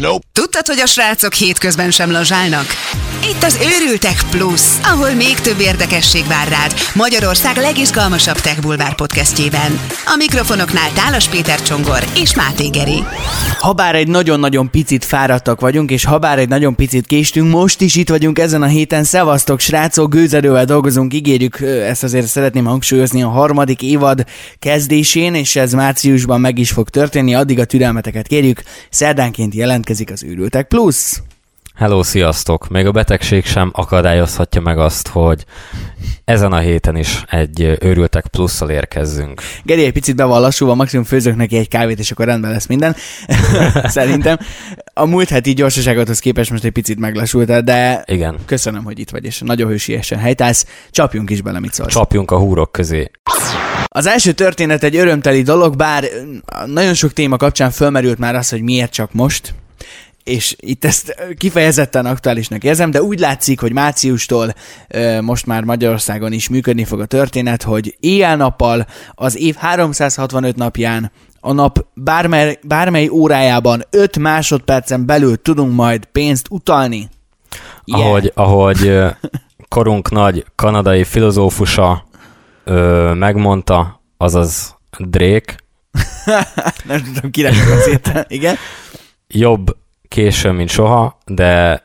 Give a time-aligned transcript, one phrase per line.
[0.00, 0.26] Nope.
[0.32, 2.66] Tudtad, hogy a srácok hétközben sem lazsálnak?
[3.24, 9.80] Itt az Őrültek Plus, ahol még több érdekesség vár rád Magyarország legizgalmasabb tech bulvár podcastjében.
[10.04, 13.04] A mikrofonoknál Tálas Péter Csongor és Máté Geri.
[13.58, 18.08] Habár egy nagyon-nagyon picit fáradtak vagyunk, és habár egy nagyon picit késtünk, most is itt
[18.08, 19.04] vagyunk ezen a héten.
[19.04, 24.24] Szevasztok, srácok, gőzerővel dolgozunk, ígérjük, ezt azért szeretném hangsúlyozni a harmadik évad
[24.58, 28.62] kezdésén, és ez márciusban meg is fog történni, addig a türelmeteket kérjük.
[28.90, 29.54] Szerdánként
[29.88, 31.22] jelentkezik az Őrültek Plus.
[31.74, 32.68] Hello, sziasztok!
[32.68, 35.44] Még a betegség sem akadályozhatja meg azt, hogy
[36.24, 39.40] ezen a héten is egy őrültek plusszal érkezzünk.
[39.62, 42.66] Geri egy picit be van lassúva, maximum főzök neki egy kávét, és akkor rendben lesz
[42.66, 42.96] minden.
[43.84, 44.38] Szerintem.
[44.94, 48.36] A múlt heti gyorsaságothoz képest most egy picit meglassult, de Igen.
[48.46, 50.66] köszönöm, hogy itt vagy, és nagyon hősiesen helytálsz.
[50.90, 51.92] Csapjunk is bele, mit szólsz.
[51.92, 53.10] Csapjunk a húrok közé.
[53.86, 56.04] Az első történet egy örömteli dolog, bár
[56.66, 59.54] nagyon sok téma kapcsán fölmerült már az, hogy miért csak most,
[60.28, 64.54] és itt ezt kifejezetten aktuálisnak érzem, de úgy látszik, hogy márciustól
[65.20, 71.52] most már Magyarországon is működni fog a történet, hogy éjjel-nappal az év 365 napján a
[71.52, 77.08] nap bármely, bármely órájában 5 másodpercen belül tudunk majd pénzt utalni.
[77.84, 78.06] Yeah.
[78.06, 78.98] Ahogy, ahogy
[79.68, 82.04] korunk nagy kanadai filozófusa
[82.64, 85.54] ö, megmondta, azaz Drake,
[86.88, 87.30] Nem tudom,
[87.68, 88.24] beszéltem.
[88.28, 88.56] Igen?
[89.28, 89.76] jobb
[90.08, 91.82] későn, mint soha, de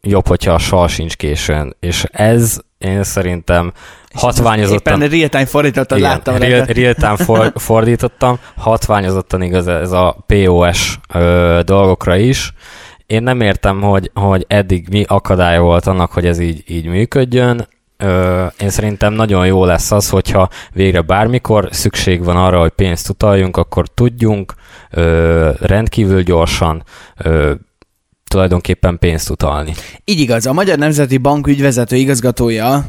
[0.00, 1.76] jobb, hogyha a soha sincs későn.
[1.80, 3.72] És ez én szerintem
[4.14, 5.02] hatványozottan...
[5.02, 10.24] Éppen real-time fordítottad, Igen, láttam real, real, real time for, fordítottam, hatványozottan igaz ez a
[10.26, 12.52] POS ö, dolgokra is.
[13.06, 17.68] Én nem értem, hogy, hogy eddig mi akadálya volt annak, hogy ez így, így működjön.
[17.98, 23.08] Ö, én szerintem nagyon jó lesz az, hogyha végre bármikor szükség van arra, hogy pénzt
[23.08, 24.54] utaljunk, akkor tudjunk
[24.90, 26.82] ö, rendkívül gyorsan
[27.16, 27.54] ö,
[28.28, 29.74] tulajdonképpen pénzt utalni.
[30.04, 32.86] Így igaz, a Magyar Nemzeti Bank ügyvezető igazgatója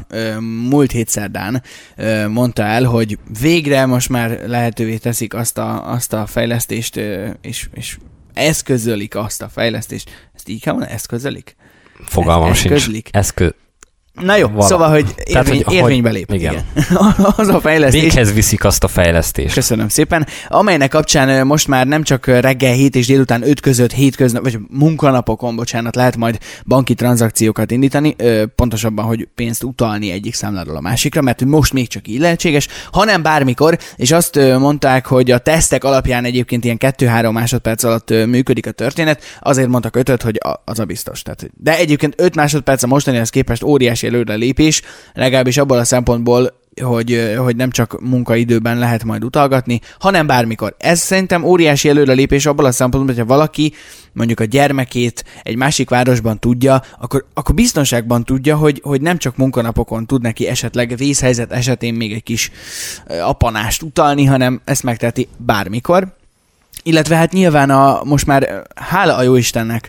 [0.70, 1.62] múlt hét szerdán
[2.28, 6.96] mondta el, hogy végre most már lehetővé teszik azt a, azt a fejlesztést,
[7.40, 7.98] és, és
[8.34, 10.30] eszközölik azt a fejlesztést.
[10.34, 10.94] Ezt így kell mondani?
[10.94, 11.56] Eszközölik?
[12.04, 12.72] Fogalmam Ez- sincs.
[12.72, 13.08] eszközlik?
[13.12, 13.48] Eszkö...
[14.20, 16.32] Na jó, Vala- szóval, hogy Tehát, érvény, hogy- érvénybe lép.
[16.32, 16.54] igen.
[17.36, 18.00] az a fejlesztés.
[18.00, 19.54] Véghez viszik azt a fejlesztést.
[19.54, 20.26] Köszönöm szépen.
[20.48, 25.56] Amelynek kapcsán most már nem csak reggel 7 és délután 5 között hétköznap, vagy munkanapokon,
[25.56, 28.16] bocsánat, lehet majd banki tranzakciókat indítani,
[28.54, 33.22] pontosabban, hogy pénzt utalni egyik számláról a másikra, mert most még csak így lehetséges, hanem
[33.22, 38.70] bármikor, és azt mondták, hogy a tesztek alapján egyébként ilyen 2-3 másodperc alatt működik a
[38.70, 41.22] történet, azért mondtak ötöt, hogy az a biztos.
[41.22, 44.82] Tehát, de egyébként 5 másodperc a mostanihez képest óriási előre lépés,
[45.14, 50.74] legalábbis abból a szempontból, hogy, hogy nem csak munkaidőben lehet majd utalgatni, hanem bármikor.
[50.78, 53.72] Ez szerintem óriási előrelépés abból a szempontból, hogyha valaki
[54.12, 59.36] mondjuk a gyermekét egy másik városban tudja, akkor, akkor biztonságban tudja, hogy, hogy nem csak
[59.36, 62.50] munkanapokon tud neki esetleg vészhelyzet esetén még egy kis
[63.22, 66.16] apanást utalni, hanem ezt megteheti bármikor.
[66.82, 69.88] Illetve hát nyilván a, most már hála a jó Istennek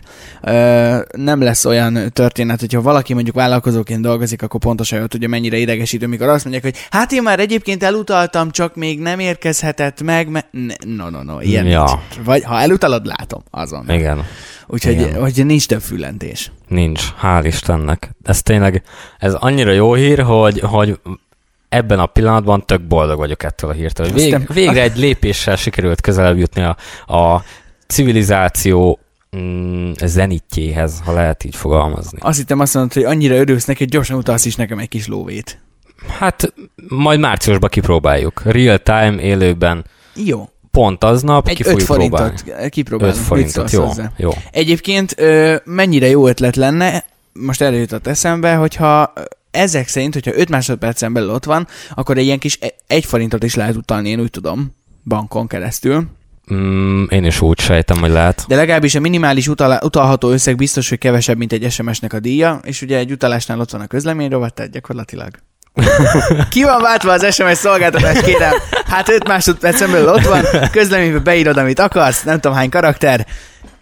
[1.12, 6.06] nem lesz olyan történet, hogyha valaki mondjuk vállalkozóként dolgozik, akkor pontosan jól tudja, mennyire idegesítő,
[6.06, 10.46] mikor azt mondják, hogy hát én már egyébként elutaltam, csak még nem érkezhetett meg, mert...
[10.96, 11.84] No, no, no, ilyen Ja.
[11.84, 12.26] nincs.
[12.26, 13.90] Vagy ha elutalod, látom, azon.
[13.90, 14.24] Igen.
[14.66, 15.20] Úgyhogy Igen.
[15.20, 16.52] hogy nincs több füllentés.
[16.68, 18.10] Nincs, hál' Istennek.
[18.22, 18.82] Ez tényleg,
[19.18, 21.00] ez annyira jó hír, hogy, hogy
[21.70, 24.12] ebben a pillanatban tök boldog vagyok ettől a hírtől.
[24.12, 26.76] Vég, végre egy lépéssel sikerült közelebb jutni a,
[27.16, 27.42] a
[27.86, 28.98] civilizáció
[29.36, 32.18] mm, zenitjéhez, ha lehet így fogalmazni.
[32.20, 35.06] Azt hittem azt mondod, hogy annyira örülsz neki, hogy gyorsan utalsz is nekem egy kis
[35.06, 35.58] lóvét.
[36.18, 36.54] Hát
[36.88, 38.42] majd márciusban kipróbáljuk.
[38.44, 40.48] Real time, élőben, Jó.
[40.70, 42.36] pont aznap Egy ki 5 fogjuk próbálni.
[42.36, 43.14] forintot kipróbálunk.
[43.14, 44.12] 5 Mit forintot, jó, hozzá?
[44.16, 44.30] jó.
[44.50, 45.14] Egyébként
[45.64, 49.12] mennyire jó ötlet lenne, most erre jutott eszembe, hogyha
[49.50, 53.54] ezek szerint, hogyha 5 másodpercen belül ott van, akkor egy ilyen kis 1 forintot is
[53.54, 54.74] lehet utalni, én úgy tudom,
[55.04, 56.04] bankon keresztül.
[56.54, 58.44] Mm, én is úgy sejtem, hogy lehet.
[58.48, 62.60] De legalábbis a minimális utal- utalható összeg biztos, hogy kevesebb, mint egy SMS-nek a díja,
[62.62, 65.30] és ugye egy utalásnál ott van a közleményrovat, tehát gyakorlatilag.
[66.50, 68.52] Ki van váltva az SMS szolgáltatás, kérem?
[68.86, 73.26] Hát 5 másodpercen belül ott van, közleménybe beírod, amit akarsz, nem tudom hány karakter,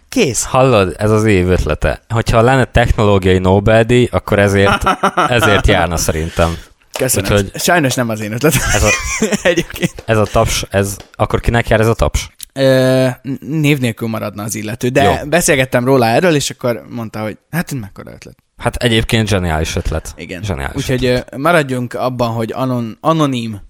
[0.09, 0.43] kész.
[0.43, 2.01] Hallod, ez az év ötlete.
[2.09, 4.83] Hogyha lenne technológiai Nobel-díj, akkor ezért,
[5.37, 6.57] ezért járna szerintem.
[6.97, 7.31] Köszönöm.
[7.31, 8.61] Úgyhogy- Sajnos nem az én ötletem.
[8.73, 8.89] Ez a,
[9.49, 9.93] Egyébként.
[10.05, 12.29] ez a taps, ez, akkor kinek jár ez a taps?
[12.53, 13.07] Ö,
[13.39, 15.13] név nélkül maradna az illető, de Jó.
[15.27, 18.35] Beszélgettem róla erről, és akkor mondta, hogy hát mekkora ötlet.
[18.57, 20.13] Hát egyébként zseniális ötlet.
[20.17, 20.43] Igen.
[20.43, 23.61] Zseniális Úgyhogy ö, maradjunk abban, hogy anon, anonim,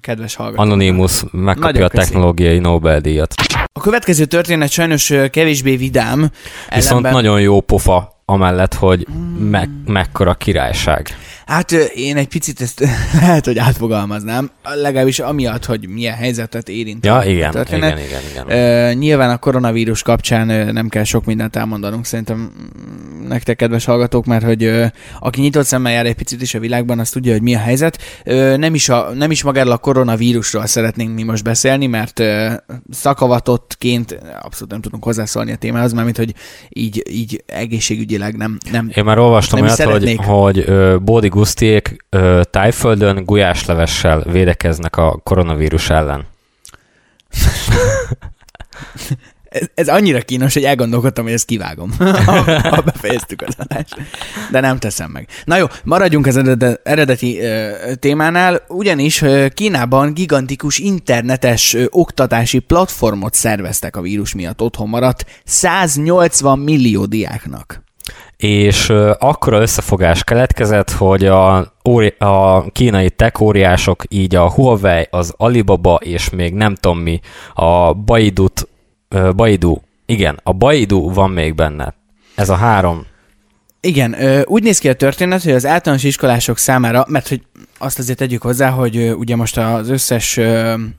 [0.00, 0.62] kedves hallgató.
[0.62, 3.34] Anonymous megkapja Nagyon a technológiai Nobel-díjat.
[3.72, 6.30] A következő történet sajnos kevésbé vidám.
[6.74, 9.06] Viszont ellenben- nagyon jó pofa amellett, hogy
[9.50, 11.08] me- mekkora királyság.
[11.50, 12.80] Hát én egy picit ezt
[13.20, 17.98] lehet, hogy átfogalmaznám, legalábbis amiatt, hogy milyen helyzetet érint Ja, igen, történet.
[17.98, 18.58] igen, igen, igen.
[18.58, 24.26] Ö, nyilván a koronavírus kapcsán nem kell sok mindent elmondanunk szerintem mm, nektek, kedves hallgatók,
[24.26, 24.70] mert hogy
[25.20, 27.98] aki nyitott szemmel jár egy picit is a világban, az tudja, hogy mi a helyzet.
[28.56, 32.22] Nem, is a, nem is magáról a koronavírusról szeretnénk mi most beszélni, mert
[32.90, 36.34] szakavatottként abszolút nem tudunk hozzászólni a témához, mármint, hogy
[36.68, 40.66] így, így egészségügyileg nem, nem Én már olvastam olyat, hogy, hogy
[41.02, 41.96] Bódi Gusztiék
[42.50, 46.26] tájföldön gulyáslevessel védekeznek a koronavírus ellen.
[49.48, 51.90] Ez, ez annyira kínos, hogy elgondolkodtam, hogy ezt kivágom,
[52.26, 53.96] ha, befejeztük az adást.
[54.50, 55.28] De nem teszem meg.
[55.44, 56.36] Na jó, maradjunk az
[56.82, 57.40] eredeti,
[57.98, 67.06] témánál, ugyanis Kínában gigantikus internetes oktatási platformot szerveztek a vírus miatt otthon maradt 180 millió
[67.06, 67.88] diáknak.
[68.40, 68.88] És
[69.18, 71.56] akkora összefogás keletkezett, hogy a,
[72.18, 77.20] a kínai tech óriások, így a Huawei, az Alibaba és még nem tudom mi,
[77.54, 78.68] a Baidut,
[79.36, 79.76] Baidu,
[80.06, 81.94] igen, a Baidu van még benne.
[82.34, 83.06] Ez a három.
[83.80, 87.42] Igen, úgy néz ki a történet, hogy az általános iskolások számára, mert hogy
[87.82, 90.40] azt azért tegyük hozzá, hogy ugye most az összes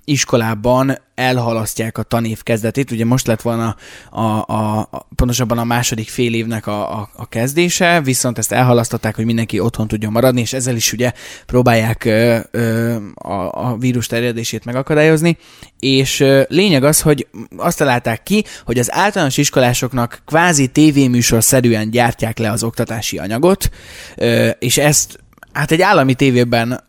[0.05, 3.75] iskolában elhalasztják a tanév kezdetét, ugye most lett volna
[4.09, 9.15] a, a, a, pontosabban a második fél évnek a, a, a kezdése, viszont ezt elhalasztották,
[9.15, 11.11] hogy mindenki otthon tudjon maradni, és ezzel is ugye
[11.45, 15.37] próbálják ö, ö, a, a vírus terjedését megakadályozni,
[15.79, 21.89] és ö, lényeg az, hogy azt találták ki, hogy az általános iskolásoknak kvázi tévéműsor szerűen
[21.89, 23.69] gyártják le az oktatási anyagot,
[24.15, 25.19] ö, és ezt
[25.53, 26.83] hát egy állami tévében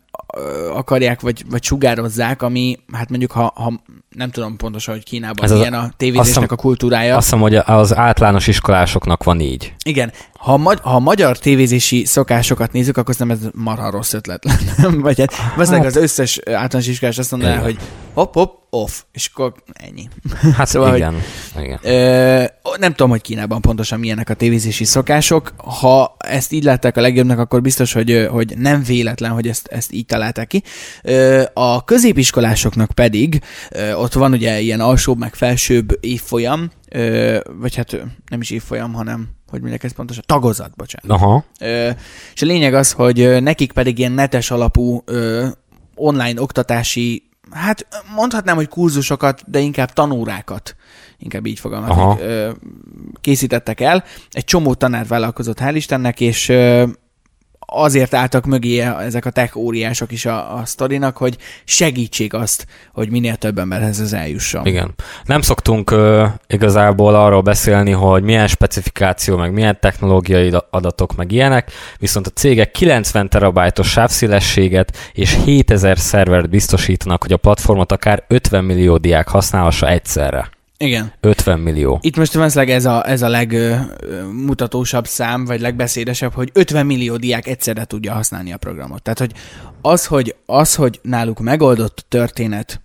[0.73, 3.73] akarják, vagy, vagy sugározzák, ami, hát mondjuk, ha, ha
[4.09, 7.15] nem tudom pontosan, hogy Kínában Ez az- milyen a tévézésnek a kultúrája.
[7.15, 9.73] Azt hiszem, hogy az általános iskolásoknak van így.
[9.85, 10.11] Igen,
[10.43, 14.97] ha, magy- ha a magyar tévézési szokásokat nézzük, akkor nem ez marha rossz ötlet lenne.
[15.01, 17.63] Vagy hát, valószínűleg az összes általános iskolás azt mondaná, Igen.
[17.63, 17.77] hogy
[18.13, 20.07] hopp, hopp, off, és akkor ennyi.
[20.57, 21.15] Hát Szóval, hogy- igen,
[21.59, 21.79] igen.
[21.83, 22.43] Ö,
[22.79, 25.53] nem tudom, hogy Kínában pontosan milyenek a tévézési szokások.
[25.57, 29.91] Ha ezt így látták a legjobbnak, akkor biztos, hogy, hogy nem véletlen, hogy ezt, ezt
[29.91, 30.63] így találták ki.
[31.03, 33.41] Ö, A középiskolásoknak pedig
[33.71, 37.97] ö, ott van ugye ilyen alsóbb, meg felsőbb évfolyam, ö, vagy hát
[38.29, 40.23] nem is évfolyam, hanem hogy mondják ezt pontosan?
[40.25, 41.21] Tagozat, bocsánat.
[41.21, 41.89] Aha, Ö,
[42.33, 45.47] és a lényeg az, hogy nekik pedig ilyen netes alapú ö,
[45.95, 50.75] online oktatási, hát mondhatnám, hogy kurzusokat, de inkább tanórákat,
[51.17, 52.21] inkább így fogalmazok,
[53.21, 54.03] készítettek el.
[54.31, 56.83] Egy csomó tanár vállalkozott, hál' Istennek, és ö,
[57.73, 63.09] azért álltak mögé ezek a tech óriások is a, a sztorinak, hogy segítsék azt, hogy
[63.09, 64.65] minél több emberhez ez eljusson.
[64.65, 64.93] igen.
[65.25, 71.31] Nem szoktunk uh, igazából arról beszélni, hogy milyen specifikáció, meg milyen technológiai da- adatok, meg
[71.31, 78.23] ilyenek, viszont a cégek 90 terabájtos sávszélességet és 7000 szervert biztosítanak, hogy a platformot akár
[78.27, 80.52] 50 millió diák használhassa egyszerre.
[80.83, 81.13] Igen.
[81.19, 81.99] 50 millió.
[82.01, 87.47] Itt most valószínűleg ez a, ez a legmutatósabb szám, vagy legbeszédesebb, hogy 50 millió diák
[87.47, 89.01] egyszerre tudja használni a programot.
[89.01, 89.31] Tehát, hogy
[89.81, 92.81] az, hogy, az, hogy náluk megoldott történet,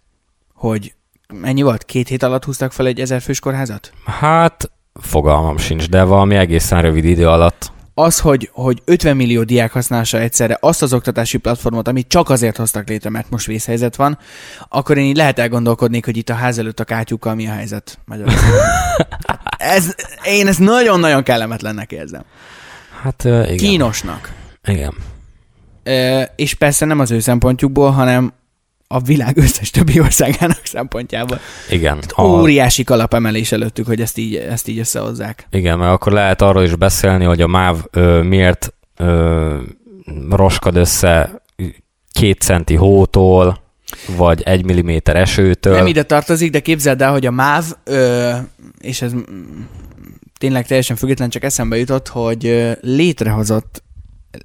[0.54, 0.94] hogy
[1.34, 1.84] mennyi volt?
[1.84, 3.92] Két hét alatt húztak fel egy ezer fős kórházat?
[4.04, 4.70] Hát
[5.00, 7.72] fogalmam sincs, de valami egészen rövid idő alatt.
[8.00, 12.56] Az, hogy, hogy 50 millió diák használsa egyszerre azt az oktatási platformot, amit csak azért
[12.56, 14.18] hoztak létre, mert most vészhelyzet van,
[14.68, 17.98] akkor én így lehet elgondolkodni, hogy itt a ház előtt a kátyukkal mi a helyzet
[18.04, 18.60] Magyarországon.
[19.76, 22.22] ez, én ezt nagyon-nagyon kellemetlennek érzem.
[23.02, 23.56] Hát igen.
[23.56, 24.32] Kínosnak.
[24.64, 24.94] Igen.
[25.82, 28.32] Ö, és persze nem az ő szempontjukból, hanem
[28.90, 31.40] a világ összes többi országának szempontjából.
[31.70, 31.98] Igen.
[32.08, 32.22] A...
[32.22, 35.46] Óriási kalapemelés előttük, hogy ezt így, ezt így összehozzák.
[35.50, 39.56] Igen, mert akkor lehet arról is beszélni, hogy a MÁV ö, miért ö,
[40.30, 41.42] roskad össze
[42.12, 43.66] két centi hótól,
[44.16, 45.74] vagy egy milliméter esőtől.
[45.74, 48.32] Nem ide tartozik, de képzeld el, hogy a MÁV, ö,
[48.80, 49.12] és ez
[50.38, 53.82] tényleg teljesen független, csak eszembe jutott, hogy létrehozott,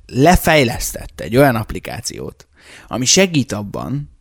[0.06, 2.48] lefejlesztett egy olyan applikációt,
[2.88, 4.13] ami segít abban,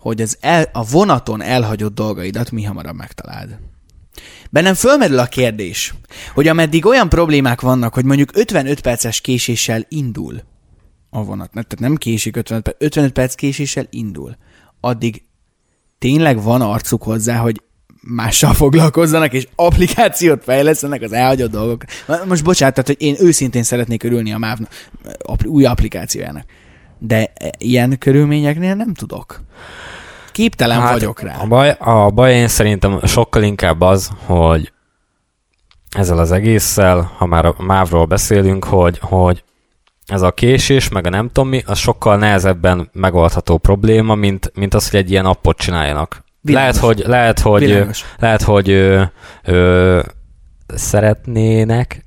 [0.00, 3.58] hogy az el, a vonaton elhagyott dolgaidat mi hamarabb megtaláld.
[4.50, 5.94] Bennem fölmerül a kérdés,
[6.34, 10.42] hogy ameddig olyan problémák vannak, hogy mondjuk 55 perces késéssel indul
[11.10, 14.36] a vonat, tehát nem késik 55 perc, 55 perc késéssel indul,
[14.80, 15.22] addig
[15.98, 17.62] tényleg van arcuk hozzá, hogy
[18.02, 21.84] mással foglalkozzanak, és applikációt fejlesztenek az elhagyott dolgok.
[22.26, 24.58] Most bocsánat, tehát, hogy én őszintén szeretnék örülni a MÁV
[25.44, 26.44] új applikációjának.
[27.02, 29.40] De ilyen körülményeknél nem tudok.
[30.32, 31.36] képtelen hát, vagyok rá.
[31.36, 34.72] A baj, a baj én szerintem sokkal inkább az, hogy
[35.96, 39.44] ezzel az egésszel, ha már a mávról beszélünk, hogy, hogy
[40.06, 44.74] ez a késés, meg a nem tudom mi, az sokkal nehezebben megoldható probléma, mint, mint
[44.74, 46.24] az, hogy egy ilyen appot csináljanak.
[46.40, 46.80] Világos.
[46.80, 47.86] Lehet, hogy, lehet, hogy,
[48.18, 49.02] lehet, hogy ö,
[49.44, 50.02] ö,
[50.66, 52.06] szeretnének,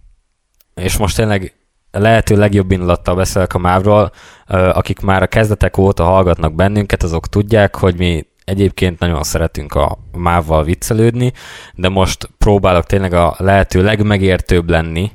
[0.76, 1.54] és most tényleg
[2.00, 4.12] lehető legjobb indulattal beszélek a mávról,
[4.48, 9.98] akik már a kezdetek óta hallgatnak bennünket, azok tudják, hogy mi egyébként nagyon szeretünk a
[10.18, 11.32] mávval viccelődni,
[11.76, 15.12] de most próbálok tényleg a lehető legmegértőbb lenni,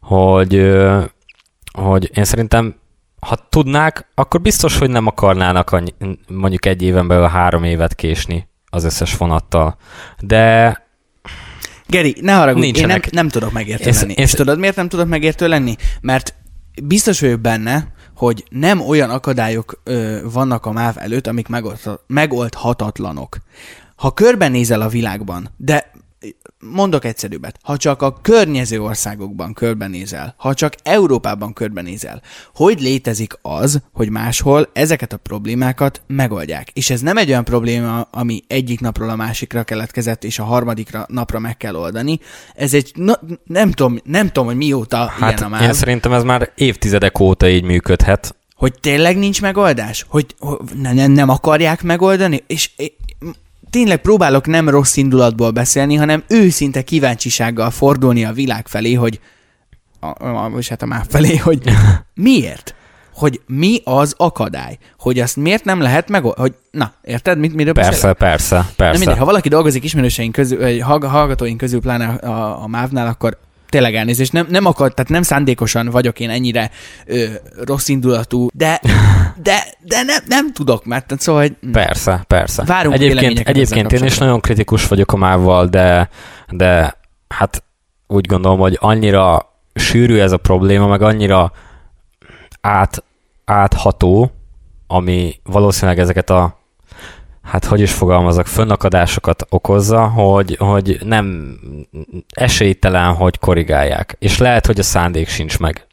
[0.00, 0.76] hogy,
[1.72, 2.78] hogy én szerintem
[3.20, 5.94] ha tudnák, akkor biztos, hogy nem akarnának annyi,
[6.28, 9.76] mondjuk egy éven belül három évet késni az összes vonattal.
[10.20, 10.76] De
[11.90, 14.14] Geri, ne haragudj, én nem, nem tudok megértő lenni.
[14.16, 15.76] Én, És tudod, miért nem tudok megértő lenni?
[16.00, 16.34] Mert
[16.82, 23.36] biztos vagyok benne, hogy nem olyan akadályok ö, vannak a MÁV előtt, amik megold, megoldhatatlanok.
[23.96, 25.90] Ha körbenézel a világban, de
[26.60, 32.22] mondok egyszerűbbet, ha csak a környező országokban körbenézel, ha csak Európában körbenézel,
[32.54, 36.70] hogy létezik az, hogy máshol ezeket a problémákat megoldják.
[36.72, 41.06] És ez nem egy olyan probléma, ami egyik napról a másikra keletkezett, és a harmadikra
[41.08, 42.18] napra meg kell oldani.
[42.54, 43.12] Ez egy, no,
[43.44, 45.62] nem, tudom, nem tudom, hogy mióta hát ilyen a már.
[45.62, 48.34] Én szerintem ez már évtizedek óta így működhet.
[48.54, 50.06] Hogy tényleg nincs megoldás?
[50.08, 52.44] Hogy, hogy nem, nem akarják megoldani?
[52.46, 52.70] És
[53.70, 59.20] tényleg próbálok nem rossz indulatból beszélni, hanem őszinte kíváncsisággal fordulni a világ felé, hogy
[60.00, 61.62] a, a, hát a már felé, hogy
[62.14, 62.74] miért?
[63.14, 64.78] Hogy mi az akadály?
[64.98, 66.24] Hogy azt miért nem lehet meg...
[66.24, 68.16] Hogy, na, érted, mit, miről Persze, beszélek?
[68.16, 68.92] persze, persze.
[68.92, 73.38] Na mindegy, ha valaki dolgozik ismerőseink közül, vagy hallgatóink közül, pláne a, a MÁV-nál, akkor
[73.70, 76.70] tényleg elnézést, nem, nem akar, tehát nem szándékosan vagyok én ennyire
[77.06, 77.24] ö,
[77.64, 78.80] rossz indulatú, de,
[79.42, 82.64] de, de nem, nem tudok, mert szóval, hogy Persze, persze.
[82.64, 86.08] Várunk egyébként egyébként én is nagyon kritikus vagyok a mávval, de,
[86.48, 86.96] de
[87.28, 87.62] hát
[88.06, 91.52] úgy gondolom, hogy annyira sűrű ez a probléma, meg annyira
[92.60, 93.04] át,
[93.44, 94.30] átható,
[94.86, 96.59] ami valószínűleg ezeket a
[97.50, 101.58] hát hogy is fogalmazok, fönnakadásokat okozza, hogy, hogy nem
[102.34, 104.16] esélytelen, hogy korrigálják.
[104.18, 105.86] És lehet, hogy a szándék sincs meg.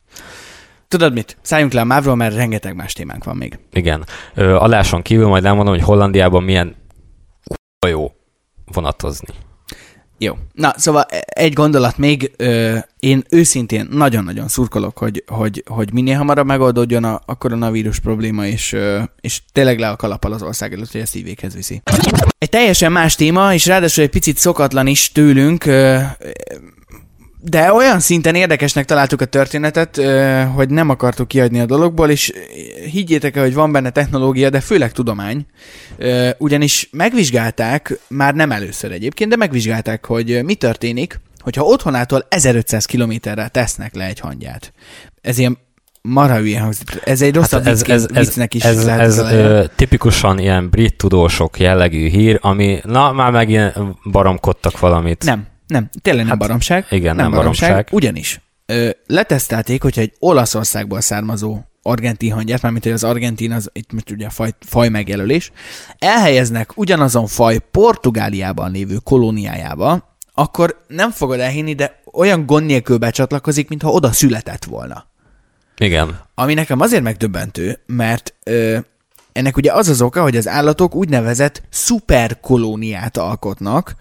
[0.87, 1.37] Tudod mit?
[1.41, 3.59] Szálljunk le a mávról, mert rengeteg más témánk van még.
[3.71, 4.05] Igen.
[4.33, 6.75] Ö, adáson kívül majd elmondom, hogy Hollandiában milyen
[7.87, 8.11] jó
[8.65, 9.33] vonatozni.
[10.17, 10.37] Jó.
[10.53, 12.31] Na, szóval egy gondolat még.
[12.37, 18.45] Ö, én őszintén nagyon-nagyon szurkolok, hogy, hogy, hogy minél hamarabb megoldódjon a, a koronavírus probléma,
[18.45, 21.81] és, ö, és tényleg le a kalappal az ország előtt, hogy ezt így véghez viszi.
[22.37, 25.65] Egy teljesen más téma, és ráadásul egy picit szokatlan is tőlünk.
[25.65, 25.99] Ö,
[27.49, 30.01] de olyan szinten érdekesnek találtuk a történetet,
[30.55, 32.33] hogy nem akartuk kiadni a dologból, és
[32.91, 35.45] higgyétek el, hogy van benne technológia, de főleg tudomány.
[36.37, 43.47] Ugyanis megvizsgálták, már nem először egyébként, de megvizsgálták, hogy mi történik, hogyha otthonától 1500 kilométerre
[43.47, 44.73] tesznek le egy hangyát.
[45.21, 45.57] Ez ilyen
[46.01, 47.01] marha hülye hangzik.
[47.03, 50.69] Ez egy rosszabb hát ez, ez, ez, viccnek is Ez, ez, ez ö, tipikusan ilyen
[50.69, 53.73] brit tudósok jellegű hír, ami, na, már megint
[54.11, 55.23] baromkodtak valamit.
[55.23, 56.85] Nem, nem, tényleg nem hát, baromság.
[56.89, 57.69] Igen, nem, nem baromság.
[57.69, 57.93] baromság.
[57.93, 63.91] Ugyanis ö, letesztelték, hogyha egy Olaszországból származó argentin hangyát, mármint hogy az argentin az itt
[63.91, 65.51] most ugye a faj, faj megjelölés,
[65.99, 73.69] elhelyeznek ugyanazon faj Portugáliában lévő kolóniájába, akkor nem fogod elhinni, de olyan gond nélkül becsatlakozik,
[73.69, 75.05] mintha oda született volna.
[75.77, 76.19] Igen.
[76.35, 78.77] Ami nekem azért megdöbbentő, mert ö,
[79.31, 83.95] ennek ugye az az oka, hogy az állatok úgynevezett szuperkolóniát alkotnak,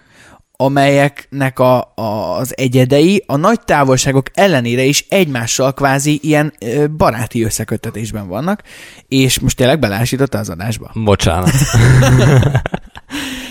[0.57, 7.43] amelyeknek a, a, az egyedei a nagy távolságok ellenére is egymással kvázi ilyen ö, baráti
[7.43, 8.63] összekötetésben vannak,
[9.09, 10.91] és most tényleg belásította az adásba.
[11.05, 11.53] Bocsánat.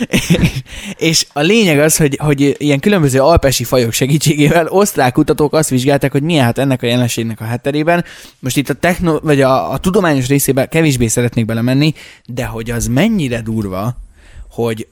[0.08, 0.38] és,
[0.98, 6.12] és a lényeg az, hogy, hogy ilyen különböző alpesi fajok segítségével osztrák kutatók azt vizsgálták,
[6.12, 8.04] hogy milyen hát ennek a jelenségnek a hátterében.
[8.40, 11.94] Most itt a techno, vagy a, a tudományos részébe kevésbé szeretnék belemenni,
[12.26, 13.98] de hogy az mennyire durva,
[14.50, 14.88] hogy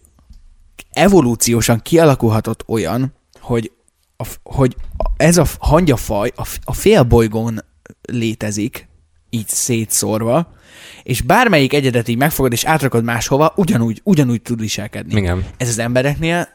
[0.91, 3.71] evolúciósan kialakulhatott olyan, hogy,
[4.17, 4.75] a, hogy
[5.17, 7.63] ez a hangyafaj a, a félbolygón
[8.01, 8.87] létezik,
[9.29, 10.53] így szétszórva,
[11.03, 15.15] és bármelyik egyedet így megfogod és átrakod máshova, ugyanúgy, ugyanúgy tud viselkedni.
[15.15, 15.45] Igen.
[15.57, 16.47] Ez az embereknél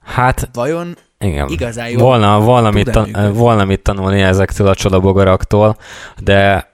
[0.00, 1.48] hát, vajon igen.
[1.48, 5.76] igazán jó volna, volna, mit tan- volna mit tanulni ezektől a csodabogaraktól,
[6.18, 6.70] de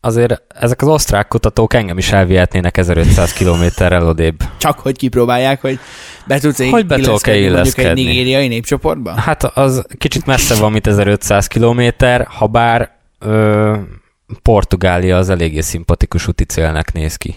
[0.00, 4.42] azért ezek az osztrák kutatók engem is elvihetnének 1500 kilométerrel odébb.
[4.58, 5.78] Csak hogy kipróbálják, hogy
[6.26, 8.00] be tudsz hogy be illeszkedni, illeszkedni.
[8.00, 9.12] egy nigériai népcsoportba?
[9.12, 13.76] Hát az kicsit messze van, mint 1500 kilométer, ha bár ö,
[14.42, 17.36] Portugália az eléggé szimpatikus úti célnek néz ki.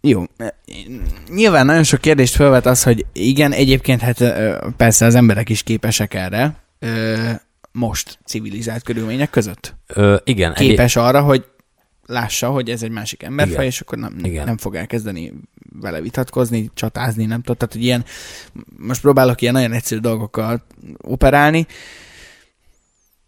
[0.00, 0.24] Jó.
[1.28, 4.34] Nyilván nagyon sok kérdést felvet az, hogy igen, egyébként hát
[4.76, 6.54] persze az emberek is képesek erre,
[7.76, 9.74] most civilizált körülmények között.
[9.86, 10.54] Ö, igen.
[10.54, 11.02] Képes egy...
[11.02, 11.44] arra, hogy
[12.06, 14.44] lássa, hogy ez egy másik emberfaj, és akkor nem, Igen.
[14.44, 15.32] nem fog elkezdeni
[15.80, 17.56] vele vitatkozni, csatázni, nem tudom.
[17.56, 18.04] Tehát, hogy ilyen,
[18.76, 20.62] most próbálok ilyen nagyon egyszerű dolgokkal
[21.00, 21.66] operálni,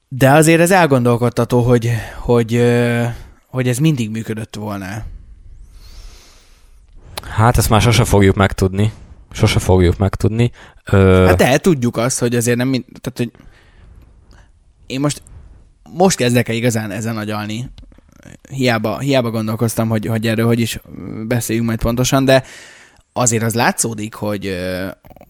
[0.09, 2.63] de azért ez elgondolkodtató, hogy, hogy,
[3.47, 5.05] hogy ez mindig működött volna.
[7.23, 8.93] Hát ezt már sose fogjuk megtudni.
[9.33, 10.51] Sose fogjuk megtudni.
[10.85, 11.25] Ö...
[11.27, 13.31] Hát de tudjuk azt, hogy azért nem mind, tehát, hogy
[14.89, 15.23] én most
[15.93, 17.71] most kezdek el igazán ezen agyalni.
[18.51, 20.81] Hiába, hiába gondolkoztam, hogy, hogy erről hogy is
[21.27, 22.45] beszéljünk majd pontosan, de
[23.13, 24.57] azért az látszódik, hogy,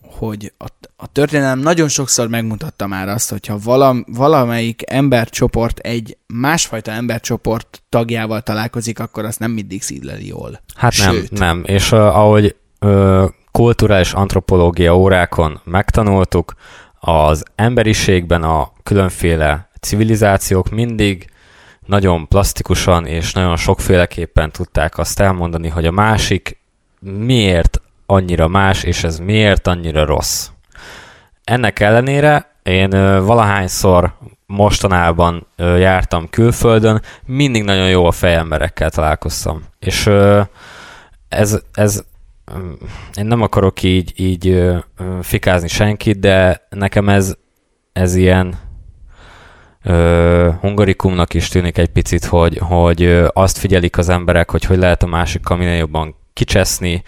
[0.03, 6.91] hogy a, a történelem nagyon sokszor megmutatta már azt, hogyha valam, valamelyik embercsoport egy másfajta
[6.91, 10.61] embercsoport tagjával találkozik, akkor azt nem mindig szídleli jól.
[10.75, 11.31] Hát Sőt.
[11.31, 11.63] nem, nem.
[11.67, 16.55] És uh, ahogy uh, kulturális antropológia órákon megtanultuk,
[17.01, 21.31] az emberiségben a különféle civilizációk mindig
[21.87, 26.61] nagyon plastikusan és nagyon sokféleképpen tudták azt elmondani, hogy a másik
[27.01, 30.49] miért annyira más, és ez miért annyira rossz.
[31.45, 32.91] Ennek ellenére én
[33.25, 34.15] valahányszor
[34.47, 39.63] mostanában jártam külföldön, mindig nagyon jó a fejemberekkel találkoztam.
[39.79, 40.11] És
[41.29, 42.05] ez, ez
[43.15, 44.73] én nem akarok így, így
[45.21, 47.35] fikázni senkit, de nekem ez,
[47.93, 48.59] ez ilyen
[50.61, 55.07] hungarikumnak is tűnik egy picit, hogy, hogy azt figyelik az emberek, hogy hogy lehet a
[55.07, 57.03] másikkal minél jobban kicseszni,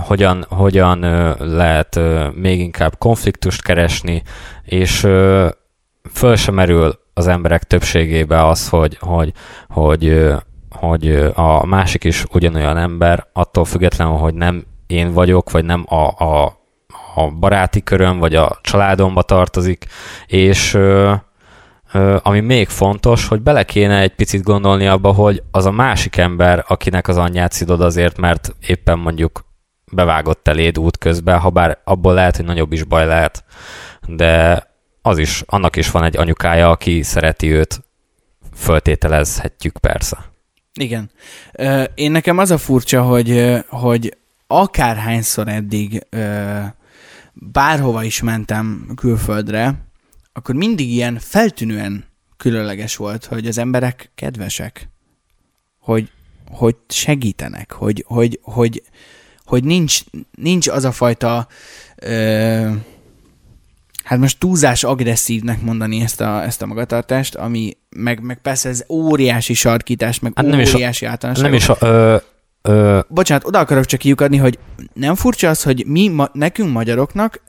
[0.00, 1.00] hogyan, hogyan
[1.38, 2.00] lehet
[2.34, 4.22] még inkább konfliktust keresni,
[4.64, 4.98] és
[6.12, 9.32] föl sem merül az emberek többségébe az, hogy, hogy,
[9.68, 10.32] hogy,
[10.86, 16.24] hogy a másik is ugyanolyan ember, attól függetlenül, hogy nem én vagyok, vagy nem a,
[16.24, 16.44] a,
[17.14, 19.86] a baráti köröm, vagy a családomba tartozik,
[20.26, 20.78] és
[22.22, 26.64] ami még fontos, hogy bele kéne egy picit gondolni abba, hogy az a másik ember,
[26.68, 29.44] akinek az anyját szidod azért, mert éppen mondjuk
[29.92, 33.44] bevágott eléd út közben, ha bár abból lehet, hogy nagyobb is baj lehet,
[34.06, 34.66] de
[35.02, 37.80] az is, annak is van egy anyukája, aki szereti őt,
[38.54, 40.31] föltételezhetjük persze.
[40.74, 41.10] Igen.
[41.94, 46.06] Én nekem az a furcsa, hogy, hogy akárhányszor eddig
[47.32, 49.74] bárhova is mentem külföldre,
[50.32, 52.04] akkor mindig ilyen feltűnően
[52.36, 54.88] különleges volt, hogy az emberek kedvesek,
[55.78, 56.10] hogy,
[56.50, 58.82] hogy segítenek, hogy, hogy, hogy,
[59.44, 61.46] hogy nincs, nincs az a fajta
[61.96, 62.70] ö,
[64.12, 68.84] hát most túlzás agresszívnek mondani ezt a, ezt a magatartást, ami meg, meg persze ez
[68.88, 71.42] óriási sarkítás, meg hát óriási általános.
[71.42, 72.16] Nem is a, ö,
[72.62, 73.00] ö...
[73.08, 74.58] Bocsánat, oda akarok csak kiukadni, hogy
[74.92, 77.42] nem furcsa az, hogy mi, ma, nekünk magyaroknak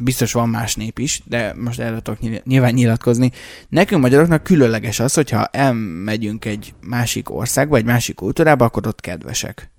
[0.00, 3.30] biztos van más nép is, de most erről tudok nyilván nyilatkozni.
[3.68, 9.70] Nekünk magyaroknak különleges az, hogyha elmegyünk egy másik országba, egy másik kultúrába, akkor ott kedvesek.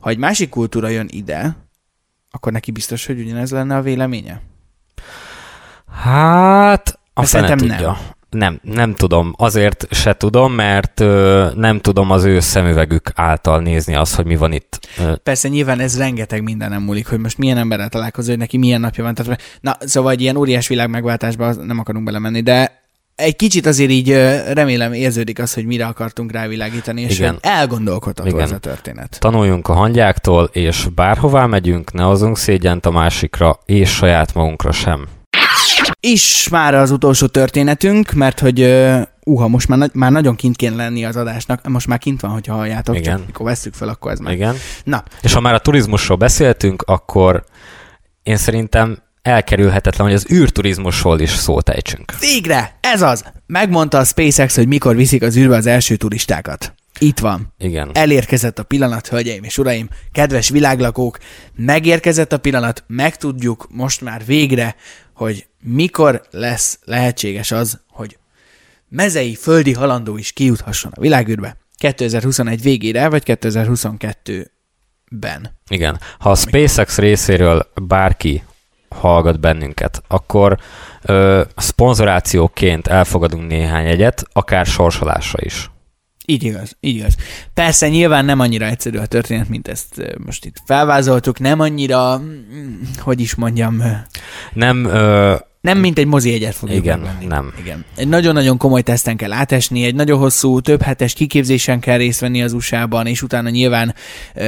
[0.00, 1.56] Ha egy másik kultúra jön ide,
[2.30, 4.42] akkor neki biztos, hogy ugyanez lenne a véleménye?
[5.94, 7.76] Hát, azt szerintem tudja.
[7.76, 7.96] nem.
[8.30, 9.34] Nem, nem tudom.
[9.36, 14.36] Azért se tudom, mert ö, nem tudom az ő szemüvegük által nézni azt, hogy mi
[14.36, 14.78] van itt.
[15.22, 19.04] Persze nyilván ez rengeteg mindenem múlik, hogy most milyen emberrel találkozó, hogy neki milyen napja
[19.04, 19.14] van.
[19.14, 22.82] Tehát, na, szóval egy ilyen óriás világ megváltásba nem akarunk belemenni, de
[23.14, 24.10] egy kicsit azért így
[24.52, 27.38] remélem érződik az, hogy mire akartunk rávilágítani, és Igen.
[27.40, 28.40] elgondolkodható Igen.
[28.40, 29.16] ez a történet.
[29.20, 35.06] Tanuljunk a hangyáktól, és bárhová megyünk, ne hozunk szégyent a másikra, és saját magunkra sem.
[36.00, 38.82] És már az utolsó történetünk, mert hogy
[39.24, 42.54] uha, most már, már nagyon kint kéne lenni az adásnak, most már kint van, hogyha
[42.54, 43.16] halljátok, Igen.
[43.16, 44.32] csak mikor veszük fel, akkor ez már.
[44.32, 44.54] Igen.
[44.84, 45.04] Na.
[45.22, 47.44] És ha már a turizmusról beszéltünk, akkor
[48.22, 52.18] én szerintem elkerülhetetlen, hogy az űrturizmusról is szót ejtsünk.
[52.18, 52.78] Végre!
[52.80, 53.24] Ez az!
[53.46, 56.74] Megmondta a SpaceX, hogy mikor viszik az űrbe az első turistákat.
[56.98, 57.54] Itt van.
[57.58, 57.90] Igen.
[57.92, 61.18] Elérkezett a pillanat, hölgyeim és uraim, kedves világlakók,
[61.56, 64.76] megérkezett a pillanat, megtudjuk most már végre,
[65.22, 68.18] hogy mikor lesz lehetséges az, hogy
[68.88, 75.58] mezei földi halandó is kijuthasson a világűrbe 2021 végére, vagy 2022-ben.
[75.68, 76.00] Igen.
[76.18, 78.42] Ha a SpaceX részéről bárki
[78.88, 80.58] hallgat bennünket, akkor
[81.02, 85.70] ö, szponzorációként elfogadunk néhány egyet, akár sorsolásra is.
[86.32, 87.14] Így igaz, így igaz.
[87.54, 92.74] Persze nyilván nem annyira egyszerű a történet, mint ezt most itt felvázoltuk, nem annyira, mm,
[92.98, 93.82] hogy is mondjam...
[94.52, 97.26] Nem ö, Nem mint egy mozi egyet fogjuk Igen, megvenni.
[97.26, 97.52] nem.
[97.58, 97.84] Igen.
[97.96, 102.42] Egy nagyon-nagyon komoly teszten kell átesni, egy nagyon hosszú, több hetes kiképzésen kell részt venni
[102.42, 103.94] az USA-ban, és utána nyilván
[104.34, 104.46] ö,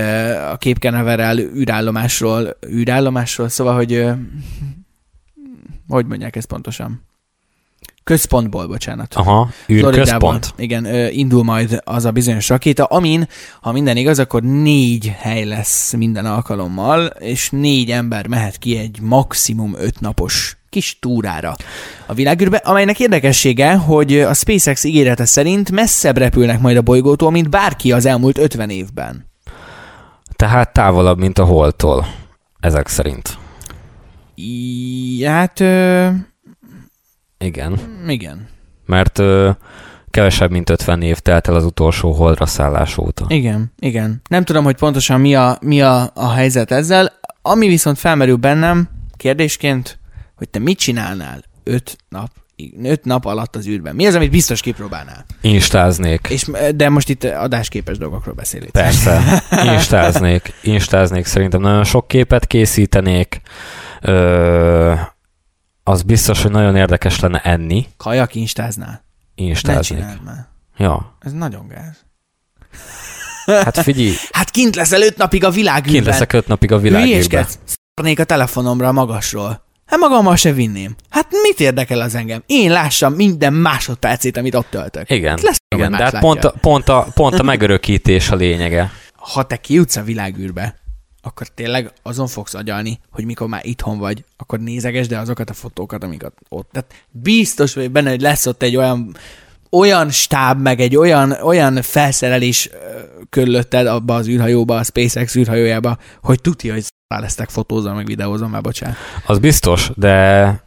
[0.51, 4.13] a Képkeneverrel űrállomásról, űrállomásról, szóval, hogy ö,
[5.89, 7.03] hogy mondják ezt pontosan?
[8.05, 9.15] Központból, bocsánat.
[9.15, 10.55] Aha, űrközpont.
[10.57, 13.29] Igen, indul majd az a bizonyos rakéta, amin,
[13.61, 19.01] ha minden igaz, akkor négy hely lesz minden alkalommal, és négy ember mehet ki egy
[19.01, 21.57] maximum öt napos kis túrára
[22.07, 27.51] a világűrbe, amelynek érdekessége, hogy a SpaceX ígérete szerint messzebb repülnek majd a bolygótól, mint
[27.51, 29.27] bárki az elmúlt 50 évben.
[30.37, 32.07] Tehát távolabb, mint a holtól.
[32.61, 33.39] Ezek szerint.
[34.35, 36.09] I, hát, ö,
[37.45, 37.79] Igen.
[38.09, 38.49] igen.
[38.87, 39.51] Mert ö,
[40.11, 43.25] kevesebb, mint 50 év telt el az utolsó holdra szállás óta.
[43.29, 44.23] Igen, igen.
[44.29, 47.13] Nem tudom, hogy pontosan mi a, mi a, a helyzet ezzel.
[47.43, 49.99] Ami viszont felmerül bennem kérdésként,
[50.35, 52.31] hogy te mit csinálnál öt nap,
[52.83, 53.95] öt nap alatt az űrben?
[53.95, 55.25] Mi az, amit biztos kipróbálnál?
[55.41, 56.27] Instáznék.
[56.31, 58.71] És, de most itt adásképes dolgokról beszélünk.
[58.71, 59.43] Persze,
[59.75, 63.41] instáznék, instáznék, szerintem nagyon sok képet készítenék,
[64.01, 64.93] Ö,
[65.85, 69.05] az biztos, hogy nagyon érdekes lenne enni, Kajak instáznál?
[69.35, 69.99] Ne instáznék.
[70.01, 70.47] csináld már.
[70.77, 72.05] Ja, Ez nagyon gáz.
[73.65, 75.93] hát figyelj, Hát kint leszel öt napig a világűrben.
[75.93, 77.11] kint leszek öt napig a világűrbe.
[77.13, 77.59] Hülyéskedsz.
[78.19, 79.63] A telefonomra magasról.
[79.87, 80.95] Hát magammal se vinném.
[81.09, 82.43] Hát mit érdekel az engem?
[82.47, 85.11] Én lássam minden másodpercét, amit ott töltök.
[85.11, 88.91] Igen, Lesz, igen de hát pont a, pont, a, pont a megörökítés a lényege.
[89.17, 90.75] ha te kijutsz a világűrbe,
[91.25, 95.53] akkor tényleg azon fogsz agyalni, hogy mikor már itthon vagy, akkor nézegesd de azokat a
[95.53, 96.69] fotókat, amiket ott.
[96.73, 99.17] Tehát biztos vagy benne, hogy lesz ott egy olyan
[99.71, 102.71] olyan stáb, meg egy olyan, olyan felszerelés
[103.31, 106.85] körülötted abba az űrhajóba, a SpaceX űrhajójába, hogy tudja, hogy
[107.21, 108.97] lesztek fotózom, meg videózom, már bocsánat.
[109.27, 110.63] Az biztos, de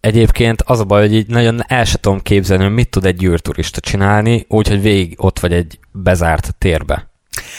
[0.00, 3.16] egyébként az a baj, hogy így nagyon el se tudom képzelni, hogy mit tud egy
[3.16, 7.11] gyűrturista csinálni, úgyhogy végig ott vagy egy bezárt térbe.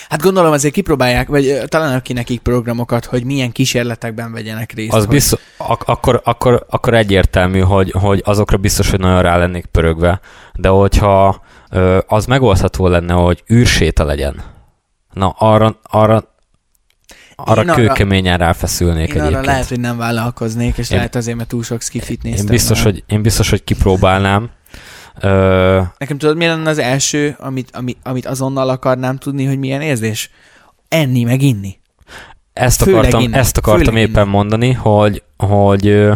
[0.10, 4.94] Hát gondolom azért kipróbálják, vagy ö, találnak ki nekik programokat, hogy milyen kísérletekben vegyenek részt.
[4.94, 5.14] Az hogy...
[5.14, 10.20] biztos, ak- akkor, akkor, akkor egyértelmű, hogy, hogy azokra biztos, hogy nagyon rá lennék pörögve,
[10.54, 14.44] de hogyha ö, az megoldható lenne, hogy űrséta legyen,
[15.14, 16.32] na arra, arra,
[17.36, 19.46] arra Én arra- kőkeményen ráfeszülnék Én arra egyébként.
[19.46, 22.46] lehet, hogy nem vállalkoznék, és Én- lehet azért, mert túl sok skifit néztem.
[22.46, 22.94] én, biztos, már.
[22.94, 24.50] hogy, én biztos, hogy kipróbálnám.
[25.22, 29.82] Ö, Nekem tudod, mi lenne az első, amit, amit, amit azonnal akarnám tudni, hogy milyen
[29.82, 30.30] érzés?
[30.88, 31.80] Enni, meg inni.
[32.54, 33.40] Ezt Főleg akartam, innen.
[33.40, 34.28] ezt akartam Főleg éppen innen.
[34.28, 36.10] mondani, hogy, hogy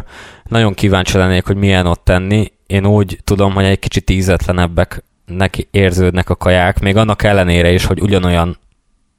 [0.43, 2.51] nagyon kíváncsi lennék, hogy milyen ott tenni.
[2.67, 7.85] Én úgy tudom, hogy egy kicsit ízetlenebbek neki érződnek a kaják, még annak ellenére is,
[7.85, 8.57] hogy ugyanolyan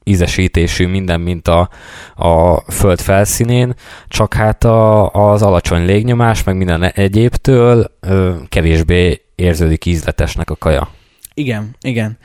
[0.03, 1.69] ízesítésű minden, mint a,
[2.15, 3.73] a föld felszínén,
[4.07, 10.91] csak hát a, az alacsony légnyomás, meg minden egyébtől ö, kevésbé érződik ízletesnek a kaja.
[11.33, 12.17] Igen, igen.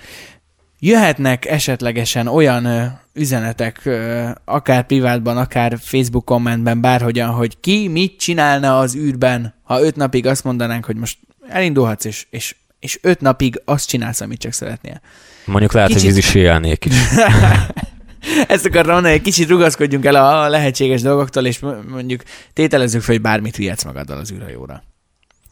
[0.79, 8.18] Jöhetnek esetlegesen olyan ö, üzenetek, ö, akár privátban, akár Facebook kommentben, bárhogyan, hogy ki mit
[8.18, 13.20] csinálna az űrben, ha öt napig azt mondanánk, hogy most elindulhatsz, és, és, és öt
[13.20, 15.00] napig azt csinálsz, amit csak szeretnél.
[15.44, 16.94] Mondjuk lehet, Kicsit- hogy vízi síelnék is.
[18.48, 22.22] Ezt akartam mondani, hogy kicsit rugaszkodjunk el a lehetséges dolgoktól, és mondjuk
[22.53, 24.83] tételezzük fel, hogy bármit vihetsz magaddal az űrhajóra.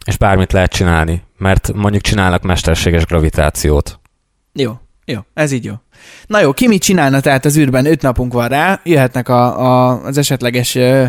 [0.04, 4.00] És bármit lehet csinálni, mert mondjuk csinálnak mesterséges gravitációt.
[4.52, 4.72] Jó,
[5.04, 5.74] jó, ez így jó.
[6.26, 7.86] Na jó, ki mit csinálna tehát az űrben?
[7.86, 11.04] Öt napunk van rá, jöhetnek a, a, az esetleges ö,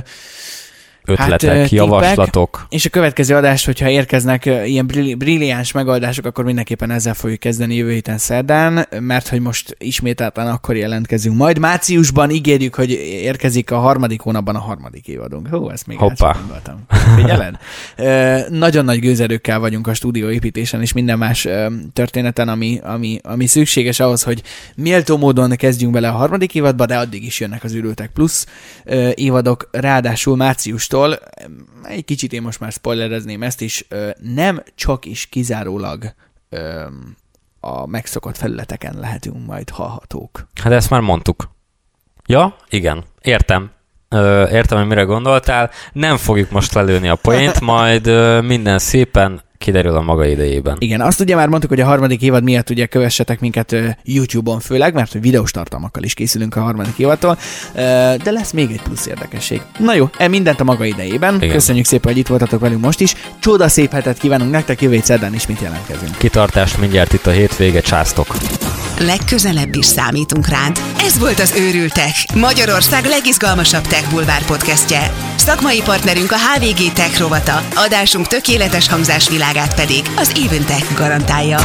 [1.05, 2.65] Ötletek, Hát, javaslatok.
[2.69, 7.75] És a következő adást, hogyha érkeznek ilyen brilli- brilliáns megoldások, akkor mindenképpen ezzel fogjuk kezdeni
[7.75, 11.37] jövő héten szerdán, mert hogy most ismételten akkor jelentkezünk.
[11.37, 15.47] Majd márciusban ígérjük, hogy érkezik a harmadik hónapban a harmadik évadunk.
[15.47, 16.35] Hú, ezt még Hoppá.
[16.39, 16.85] gondoltam.
[17.15, 17.55] Figyeled?
[18.49, 21.47] Nagyon nagy gőzerőkkel vagyunk a stúdióépítésen és minden más
[21.93, 24.41] történeten, ami, ami, ami szükséges ahhoz, hogy
[24.75, 28.45] méltó módon kezdjünk bele a harmadik évadba, de addig is jönnek az űrültek plusz
[29.13, 30.35] évadok, ráadásul
[30.93, 31.19] márciustól,
[31.83, 33.87] egy kicsit én most már spoilerezném ezt is,
[34.19, 36.13] nem csak is kizárólag
[37.59, 40.47] a megszokott felületeken lehetünk majd hallhatók.
[40.61, 41.49] Hát ezt már mondtuk.
[42.25, 43.71] Ja, igen, értem.
[44.51, 45.69] Értem, hogy mire gondoltál.
[45.93, 48.07] Nem fogjuk most lelőni a poént, majd
[48.43, 50.75] minden szépen kiderül a maga idejében.
[50.79, 54.93] Igen, azt ugye már mondtuk, hogy a harmadik évad miatt ugye kövessetek minket YouTube-on főleg,
[54.93, 57.37] mert videós tartalmakkal is készülünk a harmadik évadtól,
[58.23, 59.61] de lesz még egy plusz érdekesség.
[59.79, 61.35] Na jó, e mindent a maga idejében.
[61.35, 61.49] Igen.
[61.49, 63.15] Köszönjük szépen, hogy itt voltatok velünk most is.
[63.39, 66.17] Csoda szép hetet kívánunk nektek, jövő szerdán ismét jelentkezünk.
[66.17, 68.35] Kitartást mindjárt itt a hétvége, császtok!
[68.99, 70.79] legközelebb is számítunk rád.
[70.97, 75.13] Ez volt az Őrültek, Magyarország legizgalmasabb tech bulvár podcastje.
[75.35, 78.89] Szakmai partnerünk a HVG Tech rovata, adásunk tökéletes
[79.53, 81.57] biztonságát pedig az évente garantálja.